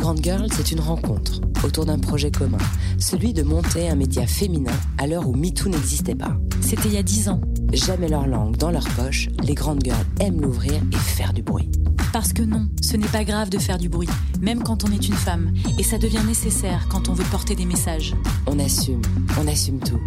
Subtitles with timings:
[0.00, 2.56] Grandes Girls, c'est une rencontre autour d'un projet commun,
[2.98, 6.38] celui de monter un média féminin à l'heure où MeToo n'existait pas.
[6.62, 7.42] C'était il y a dix ans.
[7.74, 11.70] Jamais leur langue dans leur poche, les Grandes Girls aiment l'ouvrir et faire du bruit.
[12.12, 14.08] Parce que non, ce n'est pas grave de faire du bruit,
[14.40, 17.64] même quand on est une femme, et ça devient nécessaire quand on veut porter des
[17.64, 18.14] messages.
[18.46, 19.02] On assume,
[19.38, 20.00] on assume tout.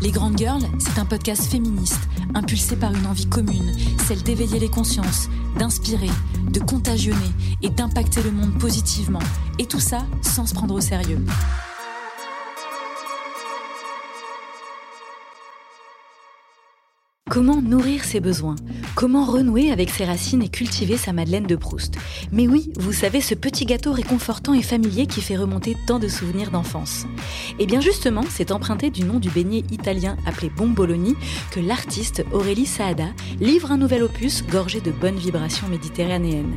[0.00, 3.74] Les Grandes Girls, c'est un podcast féministe, impulsé par une envie commune,
[4.06, 5.28] celle d'éveiller les consciences,
[5.58, 6.10] d'inspirer,
[6.52, 7.32] de contagionner
[7.62, 9.22] et d'impacter le monde positivement.
[9.58, 11.24] Et tout ça sans se prendre au sérieux.
[17.28, 18.56] Comment nourrir ses besoins?
[18.94, 21.96] Comment renouer avec ses racines et cultiver sa Madeleine de Proust?
[22.32, 26.08] Mais oui, vous savez, ce petit gâteau réconfortant et familier qui fait remonter tant de
[26.08, 27.04] souvenirs d'enfance.
[27.58, 31.16] Et bien justement, c'est emprunté du nom du beignet italien appelé bomboloni
[31.50, 33.08] que l'artiste Aurélie Saada
[33.40, 36.54] livre un nouvel opus gorgé de bonnes vibrations méditerranéennes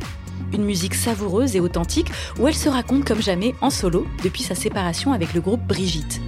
[0.52, 4.54] une musique savoureuse et authentique où elle se raconte comme jamais en solo depuis sa
[4.54, 6.20] séparation avec le groupe Brigitte.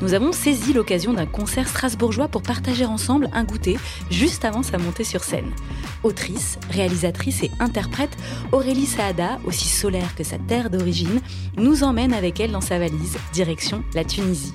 [0.00, 3.78] Nous avons saisi l'occasion d'un concert strasbourgeois pour partager ensemble un goûter
[4.10, 5.50] juste avant sa montée sur scène.
[6.02, 8.16] Autrice, réalisatrice et interprète,
[8.50, 11.20] Aurélie Saada, aussi solaire que sa terre d'origine,
[11.56, 14.54] nous emmène avec elle dans sa valise, direction la Tunisie.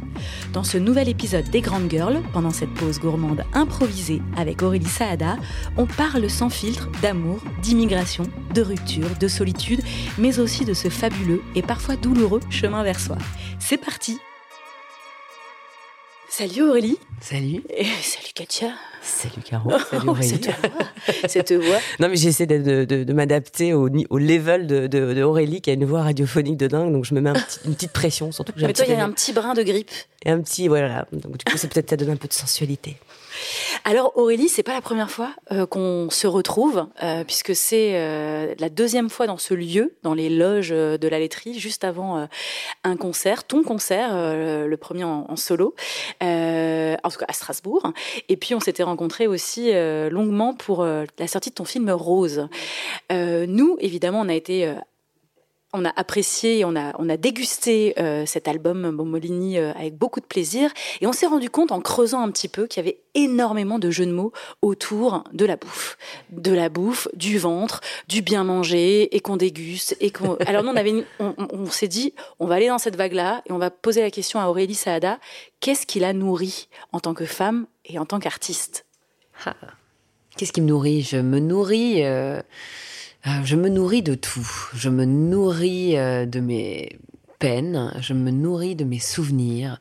[0.52, 5.38] Dans ce nouvel épisode des Grandes Girls, pendant cette pause gourmande improvisée avec Aurélie Saada,
[5.78, 9.82] on parle sans filtre d'amour, d'immigration, de rupture, de solitude,
[10.18, 13.18] mais aussi de ce fabuleux et parfois douloureux chemin vers soi.
[13.60, 14.20] C'est parti
[16.30, 18.70] Salut Aurélie Salut Et salut Katia
[19.02, 21.78] Salut Caro Salut Aurélie Cette voix, cette voix.
[22.00, 25.74] Non mais j'essaie de, de- de- de m'adapter au, au level de, Aurélie qui a
[25.74, 28.52] une voix radiophonique de dingue donc je me mets un petit- une petite pression surtout
[28.52, 29.90] que j'ai un Mais toi, il y a un petit brin de grippe.
[30.26, 32.98] et un petit voilà donc du coup c'est peut-être ça donne un peu de sensualité.
[33.84, 38.54] Alors Aurélie, c'est pas la première fois euh, qu'on se retrouve, euh, puisque c'est euh,
[38.60, 42.28] la deuxième fois dans ce lieu, dans les loges de la laiterie, juste avant
[42.84, 45.76] un concert, ton concert, le premier en, en solo,
[46.22, 47.94] en tout cas à Strasbourg.
[48.30, 52.48] Et puis on s'était rencontrés aussi longuement pour la sortie de ton film Rose.
[53.12, 54.74] Nous, évidemment, on a été
[55.74, 60.22] on a apprécié, on a, on a dégusté euh, cet album Bombolini euh, avec beaucoup
[60.22, 63.00] de plaisir et on s'est rendu compte en creusant un petit peu qu'il y avait
[63.16, 65.98] énormément de jeux de mots autour de la bouffe.
[66.30, 69.98] De la bouffe, du ventre, du bien manger et qu'on déguste.
[70.00, 70.36] Et qu'on...
[70.48, 73.42] Alors nous, on, avait on, on- on s'est dit, on va aller dans cette vague-là
[73.48, 75.20] et on va poser la question à Aurélie Saada,
[75.60, 78.86] qu'est-ce qui la nourrit en tant que femme et en tant qu'artiste?
[80.38, 81.02] Qu'est-ce qui me nourrit?
[81.02, 82.04] Je me nourris.
[82.06, 82.42] euh,
[83.44, 84.48] je me nourris de tout.
[84.74, 86.98] Je me nourris euh, de mes
[87.40, 87.94] peines.
[88.00, 89.80] Je me nourris de mes souvenirs.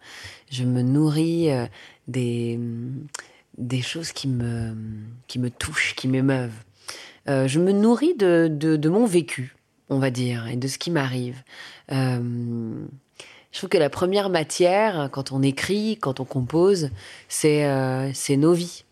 [0.51, 1.67] Je me nourris euh,
[2.09, 2.59] des
[3.59, 4.75] des choses qui me
[5.27, 6.65] qui me touchent, qui m'émeuvent.
[7.29, 9.57] Euh, je me nourris de, de mon vécu,
[9.89, 11.43] on va dire, et de ce qui m'arrive.
[11.91, 12.87] Euh,
[13.51, 16.91] je trouve que la première matière, quand on écrit, quand on compose,
[17.29, 18.85] c'est euh, c'est nos vies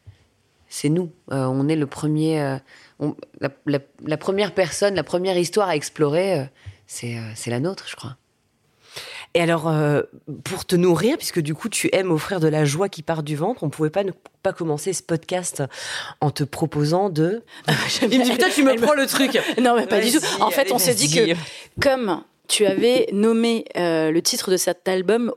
[0.77, 1.12] c'est nous.
[1.31, 2.57] Euh, on est le premier, euh,
[2.99, 6.45] on- la, la- la première personne, la première histoire à explorer, euh,
[6.89, 8.17] c'est euh, c'est la nôtre, je crois.
[9.37, 10.03] Et alors, euh,
[10.45, 13.35] pour te nourrir, puisque du coup tu aimes offrir de la joie qui part du
[13.37, 14.12] ventre, on pouvait pas ne
[14.43, 15.62] pas commencer ce podcast
[16.21, 17.43] en te proposant de.
[18.03, 19.39] Il me dit, putain, tu me prends le truc.
[19.61, 20.21] Non, mais pas du tout.
[20.41, 21.35] En fait, allez, on s'est dit que
[21.81, 25.33] comme tu avais nommé euh, le titre de cet album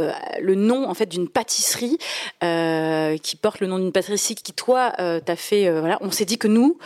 [0.00, 1.98] euh, le nom en fait d'une pâtisserie
[2.42, 5.98] euh, qui porte le nom d'une pâtisserie qui toi euh, t'as fait voilà.
[6.00, 6.78] On s'est dit que nous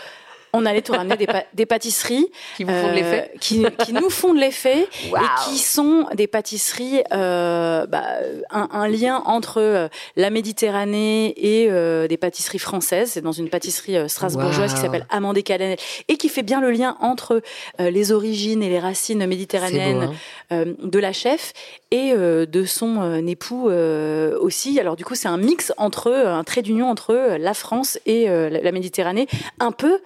[0.53, 2.26] on allait te ramener des, pa- des pâtisseries
[2.56, 6.26] Qui vous font de euh, qui, qui nous font de l'effet et qui sont des
[6.26, 8.04] pâtisseries euh, bah,
[8.50, 13.12] un, un lien entre euh, la Méditerranée et euh, des pâtisseries françaises.
[13.12, 15.78] C'est dans une pâtisserie strasbourgeoise qui s'appelle Amandé Cannelle
[16.09, 17.42] et qui fait bien le lien entre
[17.78, 20.10] les origines et les racines beau, méditerranéennes
[20.50, 21.53] hein de la chef
[21.91, 23.70] et de son époux
[24.41, 24.80] aussi.
[24.80, 28.72] Alors du coup, c'est un mix entre un trait d'union entre la France et la
[28.72, 29.26] Méditerranée,
[29.60, 30.00] un peu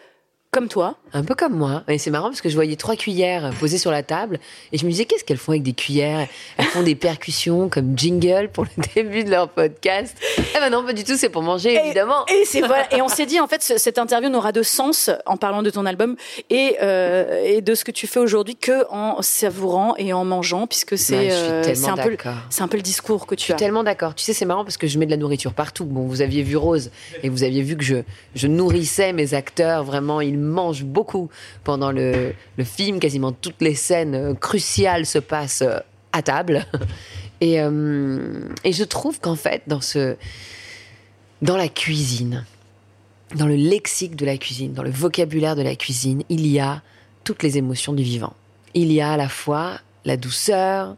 [0.54, 0.96] comme toi.
[1.14, 1.82] Un peu comme moi.
[1.88, 4.38] Et c'est marrant parce que je voyais trois cuillères posées sur la table
[4.70, 6.28] et je me disais qu'est-ce qu'elles font avec des cuillères?
[6.58, 10.14] Elles font des percussions comme jingle pour le début de leur podcast.
[10.38, 12.26] Eh ben non, pas du tout, c'est pour manger évidemment.
[12.28, 12.86] Et c'est voilà.
[12.94, 15.70] Et on s'est dit en fait, ce- cette interview n'aura de sens en parlant de
[15.70, 16.16] ton album
[16.50, 20.66] et, euh, et de ce que tu fais aujourd'hui que en savourant et en mangeant,
[20.66, 22.14] puisque c'est Ouais, je suis euh, c'est un peu
[22.50, 23.56] c'est un peu le discours que Je tu suis as.
[23.56, 24.14] tellement d'accord.
[24.14, 25.86] Tu sais, c'est marrant parce que je mets de la nourriture partout.
[25.86, 26.90] Bon, vous aviez vu Rose
[27.22, 27.96] et vous aviez vu que je,
[28.34, 29.82] je nourrissais mes acteurs.
[29.84, 31.30] Vraiment, ils mangent beaucoup
[31.64, 33.00] pendant le, le film.
[33.00, 35.78] Quasiment toutes les scènes euh, cruciales se passent euh,
[36.12, 36.66] à table.
[37.40, 40.14] Et, euh, et je trouve qu'en fait, dans ce,
[41.40, 42.44] dans la cuisine,
[43.34, 46.82] dans le lexique de la cuisine, dans le vocabulaire de la cuisine, il y a
[47.24, 48.34] toutes les émotions du vivant.
[48.74, 50.94] Il y a à la fois la douceur,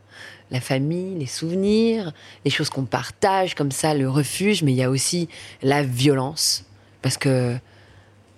[0.51, 2.13] la famille, les souvenirs,
[2.45, 5.31] les choses qu'on partage comme ça, le refuge, mais il y a aussi
[5.63, 6.65] la violence.
[7.01, 7.57] Parce que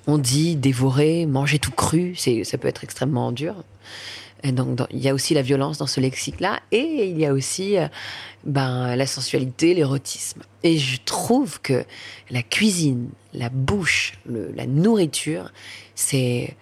[0.07, 3.65] on dit dévorer, manger tout cru, c'est, ça peut être extrêmement dur.
[4.45, 7.79] Donc, il y a aussi la violence dans ce lexique-là, et il y a aussi
[7.79, 7.89] euh,
[8.45, 10.43] ben, la sensualité, l'érotisme.
[10.63, 11.85] Et je trouve que
[12.31, 15.53] la cuisine, la bouche, la nourriture,
[15.95, 16.57] c'est.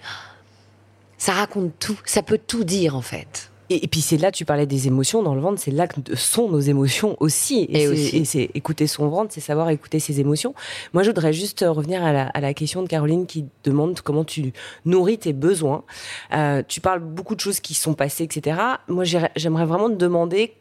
[1.18, 3.50] Ça raconte tout, ça peut tout dire en fait.
[3.82, 6.48] Et, puis c'est là, tu parlais des émotions dans le ventre, c'est là que sont
[6.48, 7.66] nos émotions aussi.
[7.70, 10.54] Et, c'est écouter son ventre, c'est savoir écouter ses émotions.
[10.92, 14.24] Moi, je voudrais juste revenir à la, à la, question de Caroline qui demande comment
[14.24, 14.52] tu
[14.84, 15.84] nourris tes besoins.
[16.32, 18.60] Euh, tu parles beaucoup de choses qui sont passées, etc.
[18.88, 20.54] Moi, j'aimerais vraiment te demander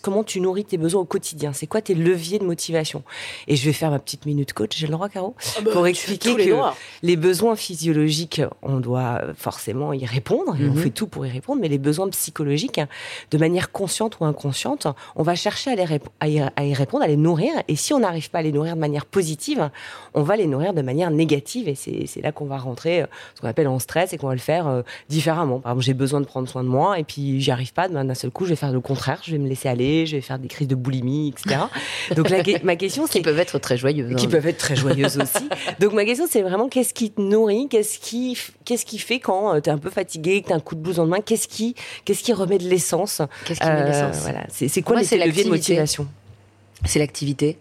[0.00, 1.52] comment tu nourris tes besoins au quotidien?
[1.52, 3.02] C'est quoi tes leviers de motivation?
[3.46, 5.34] Et je vais faire ma petite minute coach, j'ai le droit, Caro?
[5.56, 6.72] Ah bah, Pour expliquer que
[7.02, 10.82] les, besoins physiologiques, on doit forcément y répondre, et on mhm.
[10.82, 12.80] fait tout pour y répondre, mais les besoins psychologiques,
[13.30, 14.86] de manière consciente ou inconsciente,
[15.16, 16.28] on va chercher à, les à,
[16.64, 19.06] y, répondre, à les nourrir, et si on n'arrive pas à les nourrir de manière
[19.06, 19.70] positive,
[20.14, 23.40] on va les nourrir de manière négative, et c'est là qu'on va rentrer euh, ce
[23.40, 25.60] qu'on appelle en stress, et qu'on va le faire euh, différemment.
[25.60, 28.14] Par exemple, j'ai besoin de prendre soin de moi, et puis j'y arrive pas, d'un
[28.14, 30.38] seul coup, je vais faire le contraire, je vais me laisser aller, je vais faire
[30.38, 31.62] des crises de boulimie, etc.
[32.14, 32.30] Donc
[32.62, 34.28] ma question, c'est qui peuvent être très joyeuses, qui hein.
[34.30, 35.48] peuvent être très joyeuses aussi.
[35.80, 39.54] Donc ma question, c'est vraiment qu'est-ce qui te nourrit, qu'est-ce qui, qu'est-ce qui fait quand
[39.54, 41.20] euh, tu es un peu fatigué, que tu as un coup de blues en main,
[41.20, 41.74] qu'est-ce qui,
[42.04, 43.22] qu'est-ce qui remet de l'essence?
[43.44, 44.18] Qu'est-ce qui met de l'essence?
[44.22, 46.06] Voilà, c'est quoi les leviers de motivation?
[46.84, 47.58] C'est l'activité.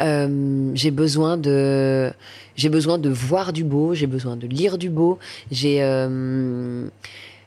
[0.00, 2.12] Euh, j'ai besoin de
[2.56, 5.18] j'ai besoin de voir du beau, j'ai besoin de lire du beau,
[5.50, 6.86] j'ai euh,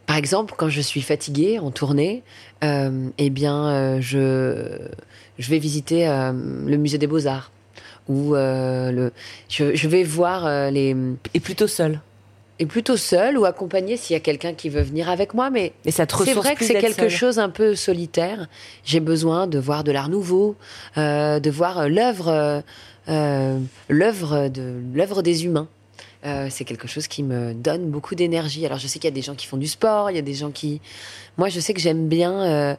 [0.06, 2.24] par exemple, quand je suis fatiguée en tournée,
[2.64, 4.78] euh, eh bien, euh, je,
[5.40, 7.52] je vais visiter euh, le musée des Beaux-Arts.
[8.10, 9.14] Ou le,
[9.48, 10.94] je, vais voir les.
[11.34, 12.02] Et plutôt seul
[12.60, 15.50] et plutôt seul ou accompagné s'il y a quelqu'un qui veut venir avec moi.
[15.50, 18.48] Mais, mais ça c'est vrai que c'est quelque chose un peu solitaire.
[18.84, 20.58] J'ai besoin de voir de l'art nouveau,
[20.98, 22.62] de voir l'œuvre,
[23.08, 25.70] l'œuvre de l'œuvre des humains.
[26.26, 28.66] Euh, c'est quelque chose qui me donne beaucoup d'énergie.
[28.66, 30.24] Alors je sais qu'il y a des gens qui font du sport, il y a
[30.24, 30.80] des gens qui...
[31.38, 32.76] Moi je sais que j'aime bien, euh,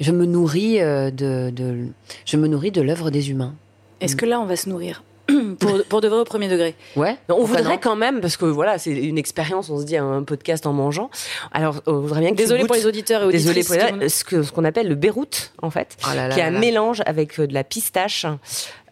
[0.00, 1.86] je me nourris euh, de, de,
[2.24, 3.54] je me nourris de l'œuvre des humains.
[4.00, 5.04] Est-ce que là on va se nourrir
[5.60, 6.74] pour, pour, de vrai au premier degré?
[6.96, 7.16] Ouais.
[7.28, 10.66] On voudrait quand même, parce que voilà, c'est une expérience, on se dit un podcast
[10.66, 11.10] en mangeant.
[11.52, 13.68] Alors, on voudrait bien que Désolé pour les auditeurs et auditrices.
[13.68, 16.50] Désolé pour ce qu'on ce qu'on appelle le Beyrouth, en fait, oh qui est un
[16.58, 18.24] mélange avec de la pistache,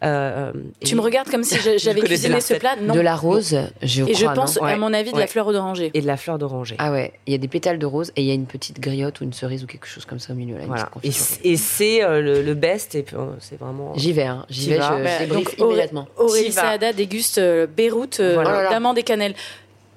[0.05, 0.53] euh,
[0.85, 2.77] tu me regardes comme si j'avais cuisiné ce plat.
[2.77, 2.95] Non.
[2.95, 5.91] De la rose, je Et je pense, à mon avis, de la fleur d'oranger.
[5.95, 6.77] Et de la fleur d'oranger.
[6.79, 8.81] Ah ouais, il y a des pétales de rose et il y a une petite
[8.81, 10.59] griotte ou une cerise ou quelque chose comme ça au milieu.
[10.59, 10.91] Là, voilà.
[11.03, 13.93] Et c'est euh, le, best et euh, c'est vraiment.
[13.97, 14.45] J'y vais, hein.
[14.51, 16.09] j'y vais, je bah, immédiatement.
[16.17, 17.41] Aurélie Saada déguste
[17.77, 18.71] Beyrouth, voilà.
[18.71, 19.35] d'amande et cannelle.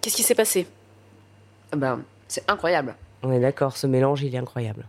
[0.01, 0.65] Qu'est-ce qui s'est passé?
[1.75, 2.95] Ben, C'est incroyable.
[3.21, 4.85] On est d'accord, ce mélange, il est incroyable.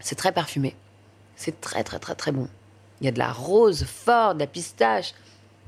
[0.00, 0.74] C'est très parfumé.
[1.36, 2.48] C'est très, très, très, très bon.
[3.00, 5.12] Il y a de la rose forte, de la pistache.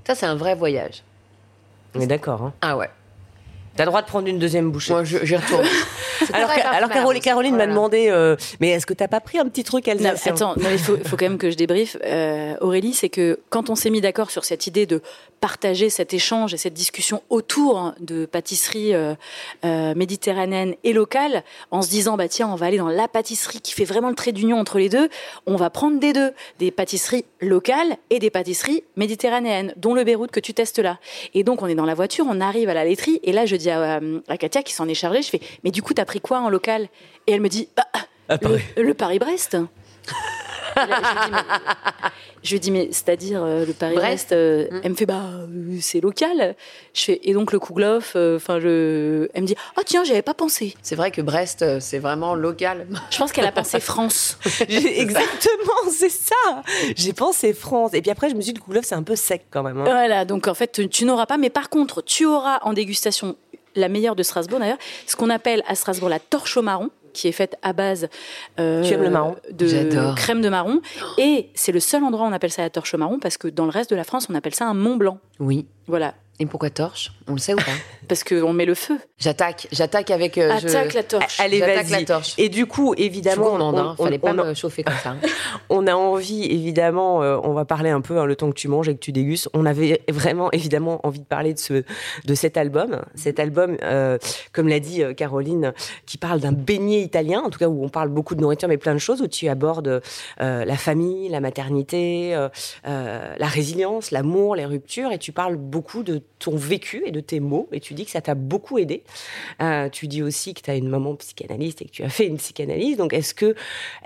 [0.06, 1.02] Ça, c'est un vrai voyage.
[1.94, 2.42] On est d'accord.
[2.42, 2.52] Hein.
[2.62, 2.90] Ah ouais.
[3.76, 4.92] T'as le droit de prendre une deuxième bouchée.
[4.92, 5.66] Moi, j'y retourne.
[6.32, 9.64] alors, alors Caroline, Caroline m'a demandé, euh, mais est-ce que t'as pas pris un petit
[9.64, 11.96] truc elle Attends, il faut, faut, quand même que je débriefe.
[12.04, 15.02] Euh, Aurélie, c'est que quand on s'est mis d'accord sur cette idée de
[15.40, 19.14] partager cet échange et cette discussion autour de pâtisserie euh,
[19.64, 23.60] euh, méditerranéenne et locale, en se disant bah tiens, on va aller dans la pâtisserie
[23.60, 25.08] qui fait vraiment le trait d'union entre les deux.
[25.46, 30.30] On va prendre des deux, des pâtisseries locales et des pâtisseries méditerranéennes, dont le Beyrouth
[30.30, 30.98] que tu testes là.
[31.34, 33.56] Et donc on est dans la voiture, on arrive à la laiterie et là je
[33.56, 36.20] dis à, à Katia qui s'en est chargée, je fais mais du coup t'as pris
[36.20, 36.88] quoi en local
[37.26, 37.84] Et elle me dit bah,
[38.76, 39.56] le Paris-Brest.
[42.42, 44.80] je lui dis, mais c'est-à-dire euh, le Paris-Brest euh, mm.
[44.84, 46.54] Elle me fait, bah, euh, c'est local.
[46.94, 49.28] Je fais, et donc le Kouglof, enfin, je...
[49.34, 50.74] elle me dit, oh tiens, j'avais pas pensé.
[50.82, 52.86] C'est vrai que Brest, c'est vraiment local.
[53.10, 54.38] Je pense qu'elle a pensé France.
[54.68, 56.62] Exactement, c'est ça.
[56.96, 57.92] J'ai pensé France.
[57.94, 59.78] Et puis après, je me suis dit, le Kouglof, c'est un peu sec quand même.
[59.78, 59.84] Hein.
[59.84, 63.36] Voilà, donc en fait, tu n'auras pas, mais par contre, tu auras en dégustation
[63.74, 67.26] la meilleure de Strasbourg d'ailleurs, ce qu'on appelle à Strasbourg la torche au marron qui
[67.28, 68.08] est faite à base
[68.60, 70.80] euh, le marron de crème de marron.
[71.16, 73.48] Et c'est le seul endroit où on appelle ça la torche au marron parce que
[73.48, 75.18] dans le reste de la France, on appelle ça un Mont Blanc.
[75.40, 75.66] Oui.
[75.86, 76.14] Voilà.
[76.40, 77.10] Et pourquoi torche?
[77.26, 77.64] On le sait ou pas?
[78.08, 78.96] Parce qu'on met le feu.
[79.18, 80.38] J'attaque, j'attaque avec.
[80.38, 81.40] Euh, Attaque la torche.
[81.40, 82.06] Allez, vas-y.
[82.38, 83.96] Et du coup, évidemment, on, hein.
[83.98, 85.10] fallait pas me chauffer comme ça.
[85.10, 85.28] Hein.
[85.68, 88.68] on a envie, évidemment, euh, on va parler un peu hein, le temps que tu
[88.68, 89.48] manges et que tu dégustes.
[89.52, 91.82] On avait vraiment, évidemment, envie de parler de ce,
[92.24, 94.16] de cet album, cet album, euh,
[94.52, 95.74] comme l'a dit Caroline,
[96.06, 98.78] qui parle d'un beignet italien, en tout cas où on parle beaucoup de nourriture, mais
[98.78, 100.00] plein de choses où tu abordes
[100.38, 102.34] la famille, la maternité,
[102.84, 107.40] la résilience, l'amour, les ruptures, et tu parles beaucoup de ton vécu et de tes
[107.40, 109.02] mots, et tu dis que ça t'a beaucoup aidé.
[109.60, 112.26] Euh, tu dis aussi que tu as une maman psychanalyste et que tu as fait
[112.26, 112.96] une psychanalyse.
[112.96, 113.54] Donc, est-ce que,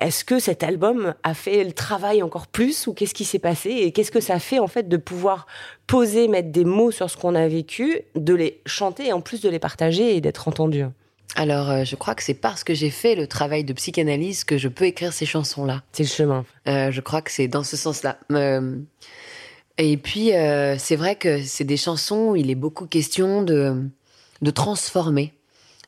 [0.00, 3.71] est-ce que cet album a fait le travail encore plus, ou qu'est-ce qui s'est passé,
[3.71, 5.47] et qu'est-ce que ça fait en fait de pouvoir
[5.87, 9.41] poser, mettre des mots sur ce qu'on a vécu, de les chanter et en plus
[9.41, 10.85] de les partager et d'être entendu?
[11.35, 14.59] Alors, euh, je crois que c'est parce que j'ai fait le travail de psychanalyse que
[14.59, 15.83] je peux écrire ces chansons-là.
[15.93, 16.45] C'est le chemin.
[16.69, 18.19] Euh, je crois que c'est dans ce sens-là.
[18.33, 18.76] Euh,
[19.79, 20.31] et puis,
[20.79, 23.88] c'est vrai que c'est des chansons où il est beaucoup question de,
[24.41, 25.33] de transformer,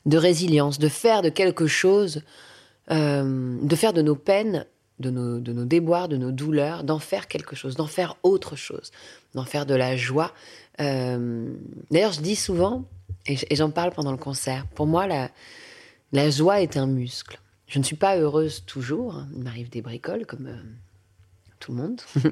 [0.05, 2.23] de résilience, de faire de quelque chose,
[2.89, 4.65] de faire de nos peines,
[4.99, 8.55] de nos, de nos déboires, de nos douleurs, d'en faire quelque chose, d'en faire autre
[8.55, 8.91] chose,
[9.33, 10.33] d'en faire de la joie.
[10.79, 12.85] D'ailleurs, je dis souvent,
[13.27, 14.65] et j'en parle pendant le concert.
[14.67, 15.29] Pour moi, la,
[16.11, 17.39] la joie est un muscle.
[17.67, 19.23] Je ne suis pas heureuse toujours.
[19.35, 20.61] Il m'arrive des bricoles comme euh,
[21.59, 22.01] tout le monde.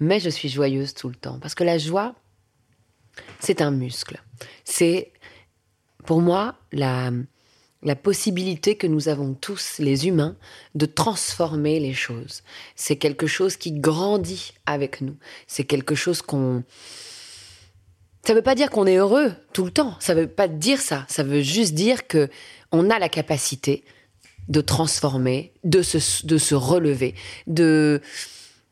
[0.00, 1.38] Mais je suis joyeuse tout le temps.
[1.40, 2.14] Parce que la joie,
[3.40, 4.22] c'est un muscle.
[4.64, 5.12] C'est,
[6.04, 7.10] pour moi, la,
[7.82, 10.36] la possibilité que nous avons tous, les humains,
[10.74, 12.42] de transformer les choses.
[12.74, 15.16] C'est quelque chose qui grandit avec nous.
[15.46, 16.64] C'est quelque chose qu'on
[18.26, 19.96] ça ne veut pas dire qu'on est heureux tout le temps.
[20.00, 21.04] Ça ne veut pas dire ça.
[21.08, 22.30] Ça veut juste dire que
[22.72, 23.84] on a la capacité
[24.48, 27.14] de transformer, de se, de se relever,
[27.46, 28.00] de,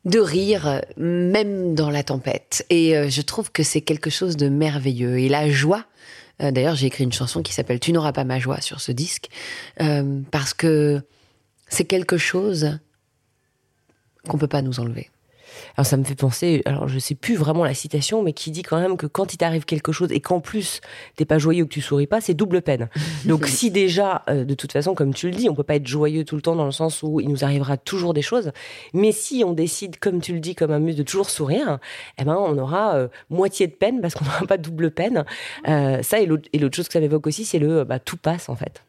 [0.04, 2.66] de rire, même dans la tempête.
[2.71, 5.18] Et euh, je trouve que c'est quelque chose de merveilleux.
[5.18, 5.85] Et la joie,
[6.42, 8.92] euh, d'ailleurs, j'ai écrit une chanson qui s'appelle Tu n'auras pas ma joie sur ce
[8.92, 9.28] disque,
[9.80, 11.02] euh, parce que
[11.68, 12.78] c'est quelque chose
[14.28, 15.11] qu'on peut pas nous enlever.
[15.76, 18.62] Alors ça me fait penser, alors je sais plus vraiment la citation, mais qui dit
[18.62, 20.80] quand même que quand il t'arrive quelque chose et qu'en plus
[21.16, 22.88] t'es pas joyeux ou que tu souris pas, c'est double peine.
[23.25, 25.87] Donc si déjà, euh, de toute façon, comme tu le dis, on peut pas être
[25.87, 28.52] joyeux tout le temps dans le sens où il nous arrivera toujours des choses,
[28.92, 31.78] mais si on décide, comme tu le dis, comme un muse, de toujours sourire,
[32.18, 35.25] eh ben on aura euh, moitié de peine parce qu'on n'aura pas double peine.
[35.68, 38.56] Euh, ça et l'autre chose que ça m'évoque aussi, c'est le bah, tout passe en
[38.56, 38.82] fait.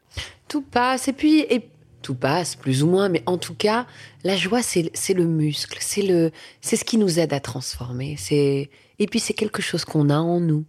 [0.47, 1.67] Tout passe et puis et
[2.03, 3.87] tout passe plus ou moins, mais en tout cas,
[4.23, 6.31] la joie, c'est le muscle, c'est le,
[6.61, 8.15] c'est ce qui nous aide à transformer.
[8.19, 8.69] C'est
[8.99, 10.65] et puis c'est quelque chose qu'on a en nous,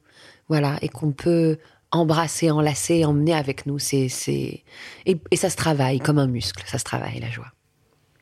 [0.49, 1.59] voilà, et qu'on peut
[1.91, 3.79] embrasser, enlacer, emmener avec nous.
[3.79, 4.65] C'est c'est
[5.05, 7.53] et, et, ça se travaille comme un muscle, ça se travaille la joie.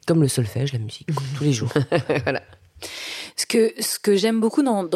[0.06, 1.72] Comme le solfège, la musique, tous les jours.
[2.24, 2.42] voilà.
[3.52, 4.86] Ce que, j'aime beaucoup dans,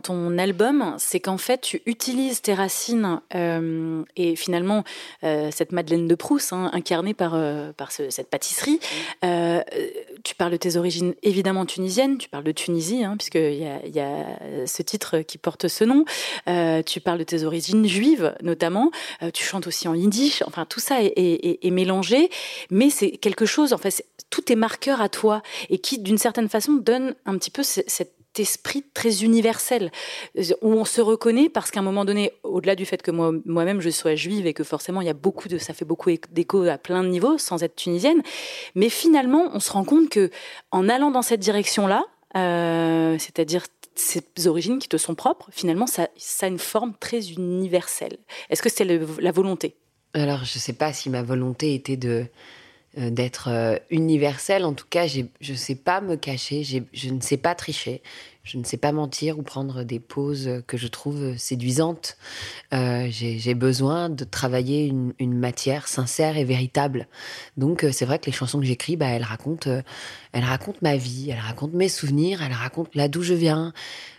[0.00, 4.84] ton album, c'est qu'en fait, tu utilises tes racines euh, et finalement,
[5.22, 7.72] euh, cette Madeleine de Proust, hein, incarnée par, euh,
[8.08, 8.80] cette pâtisserie.
[10.24, 14.66] Tu parles de tes origines évidemment tunisiennes, tu parles de Tunisie, hein, puisqu'il y a,
[14.66, 16.04] ce titre qui porte ce nom.
[16.86, 18.90] Tu parles de tes origines juives, notamment.
[19.34, 20.42] tu chantes aussi en yiddish.
[20.46, 21.12] Enfin, tout ça est,
[21.62, 22.30] est, mélangé,
[22.70, 26.48] mais c'est quelque chose, en fait, tout est marqueur à toi et qui, d'une certaine
[26.48, 28.05] façon, donne un petit peu cet
[28.40, 29.90] esprit très universel
[30.62, 33.80] où on se reconnaît parce qu'à un moment donné, au-delà du fait que moi, moi-même
[33.80, 36.64] je sois juive et que forcément il y a beaucoup de, ça fait beaucoup d'écho
[36.64, 38.22] à plein de niveaux sans être tunisienne,
[38.74, 40.30] mais finalement on se rend compte que
[40.70, 42.04] en allant dans cette direction-là,
[42.36, 46.08] euh, c'est-à-dire ces origines qui te sont propres, finalement ça,
[46.42, 48.18] a une forme très universelle.
[48.50, 49.76] Est-ce que c'est la volonté?
[50.14, 52.24] Alors je ne sais pas si ma volonté était de euh,
[52.96, 54.64] d'être euh, universel.
[54.64, 58.02] En tout cas, je ne sais pas me cacher, je ne sais pas tricher,
[58.46, 62.16] je ne sais pas mentir ou prendre des pauses que je trouve séduisantes.
[62.72, 67.08] Euh, j'ai besoin de travailler une, une, matière sincère et véritable.
[67.56, 69.82] Donc, euh, c'est vrai que les chansons que j'écris, bah, elles racontent, euh,
[70.32, 73.72] elles racontent ma vie, elles racontent mes souvenirs, elles racontent là d'où je viens.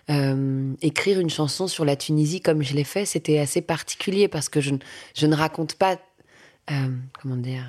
[0.09, 4.49] Euh, écrire une chanson sur la Tunisie comme je l'ai fait, c'était assez particulier parce
[4.49, 4.75] que je,
[5.15, 5.97] je ne raconte pas,
[7.21, 7.63] comment dire,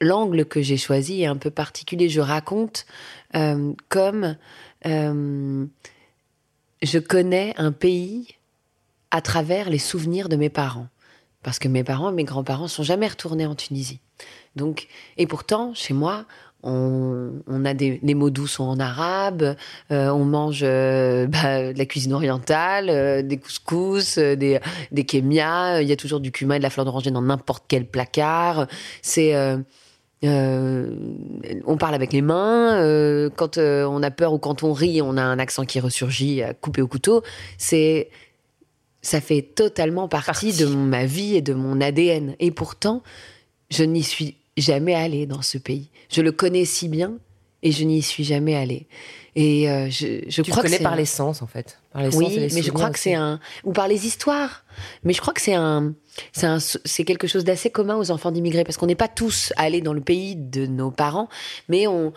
[0.00, 2.08] l'angle que j'ai choisi est un peu particulier.
[2.08, 2.86] Je raconte
[3.34, 4.36] euh, comme
[4.86, 5.66] euh,
[6.82, 8.36] je connais un pays
[9.10, 10.88] à travers les souvenirs de mes parents.
[11.42, 14.00] Parce que mes parents, mes grands-parents sont jamais retournés en Tunisie.
[14.56, 16.26] Donc, et pourtant, chez moi,
[16.62, 19.56] on, a des, mots doux sont en arabe,
[19.90, 24.60] euh, on mange euh, bah, de la cuisine orientale, euh, des couscous, des,
[24.90, 27.64] des kémias, il y a toujours du cumin et de la fleur d'oranger dans n'importe
[27.68, 28.66] quel placard.
[29.02, 29.34] C'est
[30.24, 33.30] on parle avec les mains.
[33.36, 36.54] quand on a peur ou quand on rit, on a un accent qui ressurgit, à
[36.54, 37.22] couper au couteau.
[37.56, 38.10] C'est
[39.00, 42.34] ça fait totalement partie de ma vie et de mon ADN.
[42.40, 43.04] Et pourtant,
[43.70, 45.90] je n'y suis jamais allée dans ce pays.
[46.10, 47.18] Je le connais si bien
[47.62, 48.86] et je n'y suis jamais allée.
[49.34, 51.78] Et euh, je, je tu crois le connais par l'essence en fait.
[51.92, 54.64] Par oui, mais je crois que c'est un ou par les histoires.
[55.04, 55.94] Mais je crois que c'est un
[56.32, 59.52] c'est un c'est quelque chose d'assez commun aux enfants d'immigrés parce qu'on n'est pas tous
[59.56, 61.28] allés dans le pays de nos parents,
[61.68, 62.12] mais on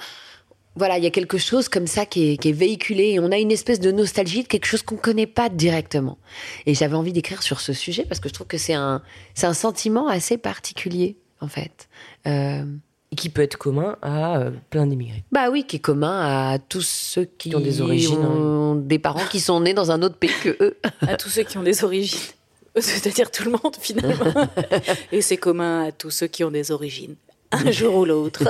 [0.75, 3.51] voilà, il y a quelque chose comme ça qui est, véhiculé et on a une
[3.51, 6.17] espèce de nostalgie de quelque chose qu'on ne connaît pas directement.
[6.65, 9.01] Et j'avais envie d'écrire sur ce sujet parce que je trouve que c'est un,
[9.33, 11.89] c'est un sentiment assez particulier, en fait.
[12.27, 12.63] Euh,
[13.11, 15.23] et qui peut être commun à euh, plein d'immigrés.
[15.31, 19.25] Bah oui, qui est commun à tous ceux qui, ont des origines, ont des parents
[19.29, 20.77] qui sont nés dans un autre pays que eux.
[21.01, 22.19] à tous ceux qui ont des origines.
[22.77, 24.47] C'est-à-dire tout le monde finalement.
[25.11, 27.15] et c'est commun à tous ceux qui ont des origines,
[27.51, 28.43] un jour ou l'autre.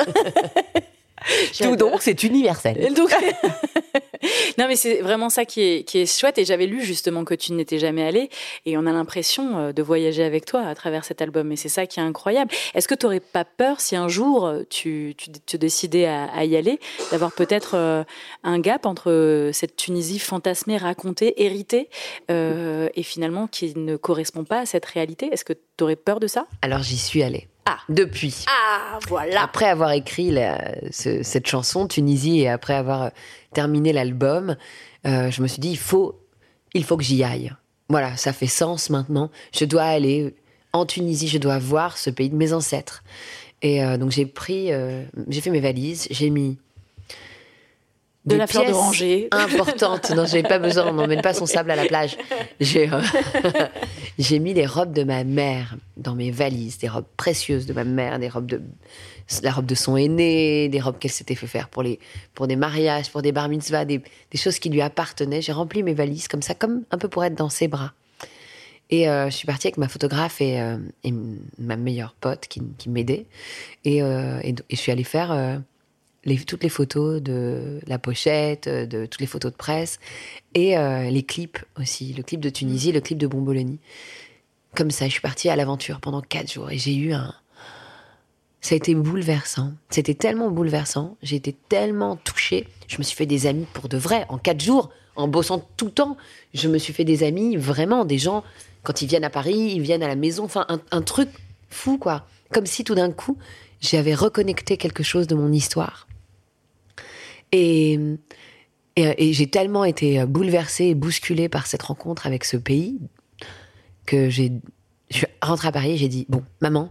[1.60, 2.78] Tout donc, c'est universel.
[4.58, 6.38] non, mais c'est vraiment ça qui est, chouette.
[6.38, 8.30] Et j'avais lu justement que tu n'étais jamais allé.
[8.66, 11.52] Et on a l'impression euh, de voyager avec toi à travers cet album.
[11.52, 12.52] Et c'est ça qui est incroyable.
[12.74, 16.46] Est-ce que tu n'aurais pas peur si un jour euh, tu, tu te décidais à,
[16.46, 16.80] y aller,
[17.12, 18.04] d'avoir peut-être euh,
[18.44, 21.90] un gap entre cette Tunisie fantasmée, racontée, héritée,
[22.30, 25.30] et finalement qui ne correspond pas à cette réalité?
[25.32, 26.48] Est-ce que tu aurais peur de ça?
[26.62, 27.48] Alors j'y suis allée.
[27.72, 27.80] Ah.
[27.90, 28.46] Depuis.
[28.48, 29.44] Ah, voilà.
[29.44, 30.36] Après avoir écrit
[30.92, 33.12] cette chanson, Tunisie, et après avoir
[33.54, 34.56] terminé l'album,
[35.08, 36.20] euh, je me suis dit, il faut,
[36.74, 37.54] il faut que j'y aille.
[37.90, 39.32] Voilà, ça fait sens maintenant.
[39.54, 40.36] Je dois aller
[40.74, 43.04] en Tunisie, je dois voir ce pays de mes ancêtres.
[43.62, 46.58] Et euh, donc j'ai pris, euh, j'ai fait mes valises, j'ai mis
[48.26, 50.12] de la fleur d'oranger importante.
[50.12, 50.88] non, j'ai pas besoin.
[50.88, 52.18] On n'emmène pas son sable à la plage.
[52.62, 53.02] Euh,
[54.20, 57.84] j'ai mis les robes de ma mère dans mes valises, des robes précieuses de ma
[57.84, 58.62] mère, des robes de
[59.44, 62.00] la robe de son aîné, des robes qu'elle s'était fait faire pour les
[62.34, 64.02] pour des mariages, pour des bar mitzvahs, des,
[64.36, 65.42] choses qui lui appartenaient.
[65.42, 67.94] J'ai rempli mes valises comme ça, comme un peu pour être dans ses bras.
[68.90, 70.78] Et euh, je suis partie avec ma photographe et, euh,
[71.58, 73.26] ma meilleure pote qui, m'aidait.
[73.86, 75.62] Et, et, je suis allée faire
[76.46, 80.00] toutes les photos de la pochette, de toutes les photos de presse,
[80.54, 83.80] et euh, les clips aussi, le clip de Tunisie, le clip de Bomboloni.
[84.76, 87.34] Comme ça, je suis partie à l'aventure pendant quatre jours et j'ai eu un.
[88.62, 89.74] Ça a été bouleversant.
[89.90, 91.18] C'était tellement bouleversant.
[91.24, 92.68] J'ai été tellement touchée.
[92.88, 94.26] Je me suis fait des amis pour de vrai.
[94.30, 96.16] En quatre jours, en bossant tout le temps,
[96.54, 98.44] je me suis fait des amis, vraiment, des gens,
[98.84, 100.44] quand ils viennent à Paris, ils viennent à la maison.
[100.44, 101.30] Enfin, un, truc
[101.70, 102.26] fou, quoi.
[102.52, 103.38] Comme si tout d'un coup,
[103.82, 106.08] j'avais reconnecté quelque chose de mon histoire.
[107.52, 108.00] Et,
[108.96, 113.00] et, j'ai tellement été bouleversée et bousculée par cette rencontre avec ce pays
[114.12, 114.50] que je
[115.10, 116.90] suis rentrée à Paris et j'ai dit bon, maman,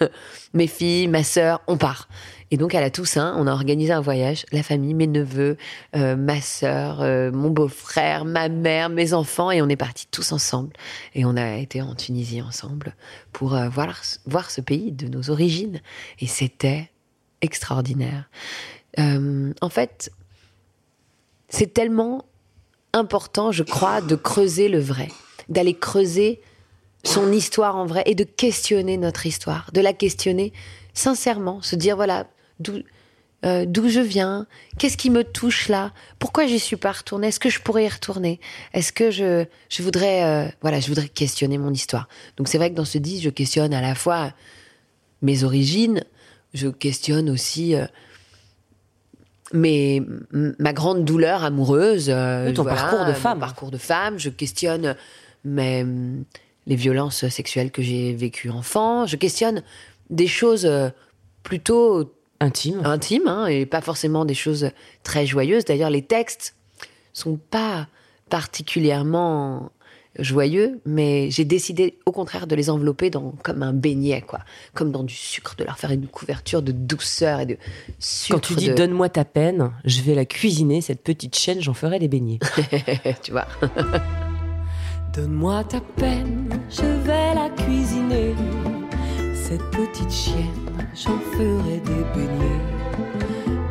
[0.54, 2.08] mes filles, ma sœur, on part.
[2.52, 5.56] Et donc à la Toussaint, on a organisé un voyage, la famille, mes neveux,
[5.96, 10.30] euh, ma sœur, euh, mon beau-frère, ma mère, mes enfants, et on est partis tous
[10.30, 10.72] ensemble.
[11.14, 12.94] Et on a été en Tunisie ensemble
[13.32, 15.80] pour euh, voir, voir ce pays de nos origines.
[16.20, 16.90] Et c'était
[17.40, 18.30] extraordinaire.
[18.98, 20.12] En fait,
[21.48, 22.26] c'est tellement
[22.92, 25.08] important, je crois, de creuser le vrai,
[25.48, 26.40] d'aller creuser
[27.04, 30.52] son histoire en vrai et de questionner notre histoire, de la questionner
[30.94, 32.26] sincèrement, se dire voilà
[32.60, 32.74] d'où
[33.44, 34.46] euh, d'où je viens,
[34.78, 37.88] qu'est-ce qui me touche là, pourquoi j'y suis pas retournée, est-ce que je pourrais y
[37.88, 38.38] retourner,
[38.72, 42.08] est-ce que je je voudrais euh, voilà je voudrais questionner mon histoire.
[42.36, 44.32] Donc c'est vrai que dans ce disque je questionne à la fois
[45.22, 46.04] mes origines,
[46.54, 47.74] je questionne aussi
[49.52, 54.96] mais ma grande douleur amoureuse, euh, ton parcours de femme, parcours de femme, je questionne
[55.44, 55.84] mais,
[56.66, 59.62] les violences sexuelles que j'ai vécues enfant, je questionne
[60.10, 60.90] des choses euh,
[61.42, 64.70] plutôt intimes, intimes, hein, et pas forcément des choses
[65.02, 65.64] très joyeuses.
[65.64, 66.54] D'ailleurs, les textes
[67.12, 67.88] sont pas
[68.28, 69.70] particulièrement
[70.18, 74.40] joyeux, mais j'ai décidé au contraire de les envelopper dans comme un beignet, quoi,
[74.74, 77.56] comme dans du sucre, de leur faire une couverture de douceur et de
[77.98, 78.36] sucre.
[78.36, 81.98] Quand tu dis donne-moi ta peine, je vais la cuisiner cette petite chaîne, j'en ferai
[81.98, 82.40] des beignets.
[83.22, 83.46] tu vois.
[85.12, 88.34] Donne-moi ta peine, je vais la cuisiner.
[89.34, 92.62] Cette petite chienne, j'en ferai des beignets,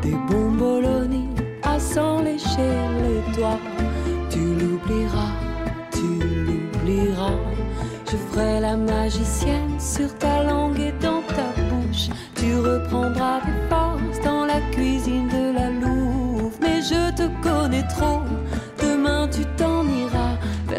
[0.02, 1.28] des bomboloni
[1.62, 3.60] à s'en lécher les doigts.
[4.30, 5.32] Tu l'oublieras
[8.12, 12.08] je ferai la magicienne sur ta langue et dans ta bouche.
[12.34, 16.54] Tu reprendras tes forces dans la cuisine de la Louve.
[16.60, 18.41] Mais je te connais trop, tu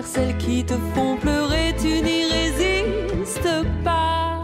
[0.06, 1.76] celles qui te font pleurer.
[1.80, 4.44] Tu n'y résistes pas.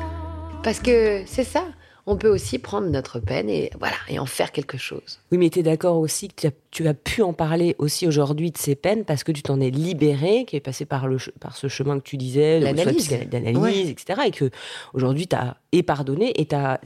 [0.63, 1.63] Parce que c'est ça
[2.09, 5.19] on peut aussi prendre notre peine et voilà et en faire quelque chose.
[5.31, 8.57] Oui, mais tu es d'accord aussi que tu as, pu en parler aussi aujourd'hui de
[8.57, 11.67] ces peines parce que tu t'en es libéré, qui est passé par, le, par ce
[11.67, 14.21] chemin que tu disais, l'analyse, etc.
[14.25, 14.49] Et que
[14.95, 16.79] aujourd'hui tu as et pardonné et tu as,